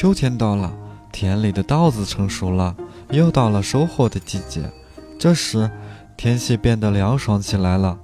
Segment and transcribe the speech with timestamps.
[0.00, 0.72] 秋天到了，
[1.12, 2.74] 田里的稻子成熟了，
[3.10, 4.62] 又到了收获的季节。
[5.18, 5.70] 这时，
[6.16, 7.98] 天气变得凉爽起来了，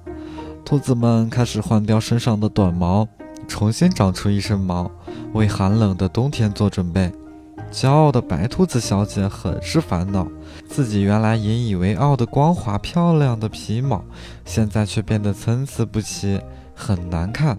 [0.63, 3.09] 兔子们开始换掉身上的短毛，
[3.49, 4.90] 重新长出一身毛，
[5.33, 7.11] 为寒冷的冬天做准备。
[7.72, 10.28] 骄傲的白兔子小姐很是烦恼，
[10.69, 14.04] 自己原来引以为傲的光滑漂亮的皮毛，
[14.44, 16.38] 现在却变得参差不齐，
[16.74, 17.56] 很难看，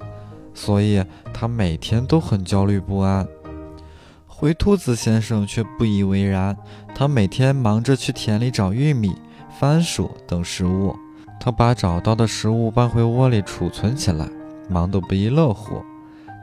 [0.53, 3.27] 所以她每天都很焦虑不安。
[4.39, 6.55] 灰兔子先生却不以为然，
[6.93, 9.15] 他每天忙着去田里找玉米。
[9.59, 10.95] 番薯等食物，
[11.39, 14.29] 他把找到的食物搬回窝里储存起来，
[14.69, 15.81] 忙得不亦乐乎。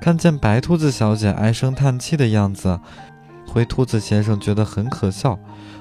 [0.01, 2.81] 看见白兔子小姐唉声叹气的样子，
[3.47, 5.39] 灰兔子先生觉得很可笑。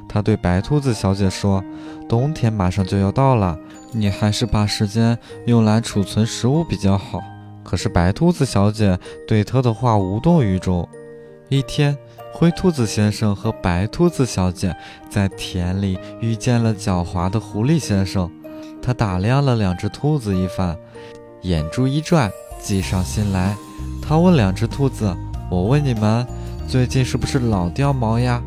[0.07, 1.63] 他对白兔子小姐说
[2.07, 3.57] ：“冬天马上就要到了，
[3.91, 5.17] 你还是把时间
[5.47, 7.19] 用来储存食物比较好。”
[7.65, 10.87] 可是白兔子小姐对他的话无动于衷。
[11.49, 11.97] 一天。
[12.35, 14.75] 灰兔子先生和白兔子小姐
[15.07, 18.29] 在田里遇见了狡猾的狐狸先生，
[18.81, 20.75] 他打量了两只兔子一番，
[21.43, 23.55] 眼珠一转，计上心来。
[24.01, 25.15] 他问两只兔子
[25.49, 26.25] ：“我问你们，
[26.67, 28.41] 最近是不是老掉毛呀？”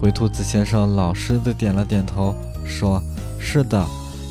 [0.00, 3.00] 灰兔子先生老实的点了点头，说
[3.38, 3.84] ：“是的，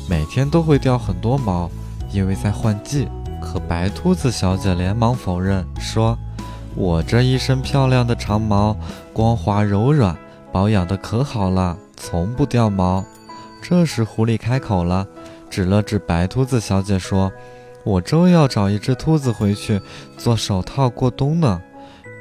[0.08, 1.70] 每天都会掉很多毛，
[2.12, 3.06] 因为在换季。”
[3.40, 6.18] 可白兔子小姐连忙否认，说。
[6.74, 8.76] 我这一身漂亮的长毛，
[9.12, 10.16] 光滑柔软，
[10.52, 13.04] 保养的可好了，从不掉毛。
[13.60, 15.06] 这时，狐狸开口了，
[15.50, 17.32] 指了指白兔子小姐说
[17.84, 19.80] ：“我正要找一只兔子回去
[20.16, 21.60] 做手套过冬呢。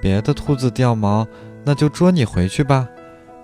[0.01, 1.27] 别的兔子掉毛，
[1.63, 2.87] 那就捉你回去吧。”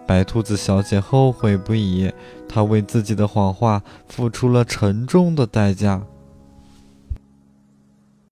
[0.07, 2.11] 白兔子小姐后悔不已，
[2.49, 6.01] 她为自己的谎话付出了沉重的代价。